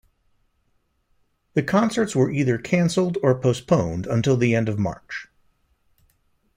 [1.53, 5.27] The concerts were either canceled or postponed until the end of March.